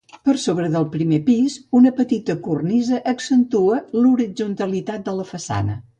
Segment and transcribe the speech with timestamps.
[0.27, 5.83] Per sobre del primet pis una petita cornisa accentua l'horitzontalitat de la façana.